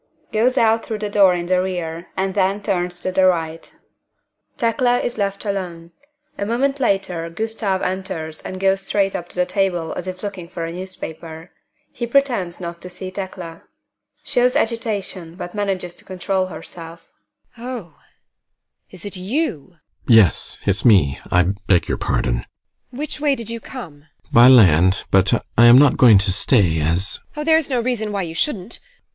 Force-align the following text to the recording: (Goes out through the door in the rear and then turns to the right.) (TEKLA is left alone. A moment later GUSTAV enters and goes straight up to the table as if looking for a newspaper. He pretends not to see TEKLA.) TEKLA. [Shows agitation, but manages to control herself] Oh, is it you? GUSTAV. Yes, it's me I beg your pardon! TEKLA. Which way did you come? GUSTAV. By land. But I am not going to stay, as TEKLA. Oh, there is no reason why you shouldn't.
(Goes 0.33 0.57
out 0.57 0.83
through 0.83 0.97
the 0.97 1.11
door 1.11 1.35
in 1.35 1.45
the 1.45 1.61
rear 1.61 2.07
and 2.17 2.33
then 2.33 2.63
turns 2.63 2.99
to 3.01 3.11
the 3.11 3.27
right.) 3.27 3.71
(TEKLA 4.57 5.03
is 5.03 5.19
left 5.19 5.45
alone. 5.45 5.91
A 6.39 6.43
moment 6.47 6.79
later 6.79 7.29
GUSTAV 7.29 7.83
enters 7.83 8.41
and 8.41 8.59
goes 8.59 8.81
straight 8.81 9.15
up 9.15 9.29
to 9.29 9.35
the 9.35 9.45
table 9.45 9.93
as 9.93 10.07
if 10.07 10.23
looking 10.23 10.49
for 10.49 10.65
a 10.65 10.71
newspaper. 10.71 11.51
He 11.91 12.07
pretends 12.07 12.59
not 12.59 12.81
to 12.81 12.89
see 12.89 13.11
TEKLA.) 13.11 13.27
TEKLA. 13.29 13.63
[Shows 14.23 14.55
agitation, 14.55 15.35
but 15.35 15.53
manages 15.53 15.93
to 15.93 16.03
control 16.03 16.47
herself] 16.47 17.05
Oh, 17.55 17.93
is 18.89 19.05
it 19.05 19.15
you? 19.15 19.75
GUSTAV. 20.07 20.15
Yes, 20.15 20.57
it's 20.65 20.83
me 20.83 21.19
I 21.29 21.43
beg 21.67 21.87
your 21.87 21.99
pardon! 21.99 22.37
TEKLA. 22.91 22.97
Which 22.97 23.19
way 23.21 23.35
did 23.35 23.51
you 23.51 23.59
come? 23.59 23.99
GUSTAV. 24.23 24.33
By 24.33 24.47
land. 24.47 25.03
But 25.11 25.45
I 25.55 25.65
am 25.67 25.77
not 25.77 25.95
going 25.97 26.17
to 26.17 26.31
stay, 26.33 26.79
as 26.81 27.19
TEKLA. 27.35 27.37
Oh, 27.37 27.43
there 27.43 27.59
is 27.59 27.69
no 27.69 27.79
reason 27.79 28.11
why 28.11 28.23
you 28.23 28.33
shouldn't. 28.33 28.79